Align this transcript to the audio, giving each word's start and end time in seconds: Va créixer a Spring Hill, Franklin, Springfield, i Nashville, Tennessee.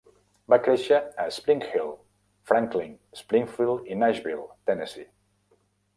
Va 0.53 0.57
créixer 0.67 1.01
a 1.23 1.25
Spring 1.35 1.61
Hill, 1.67 1.91
Franklin, 2.53 2.95
Springfield, 3.21 3.87
i 3.95 3.99
Nashville, 4.05 4.49
Tennessee. 4.71 5.07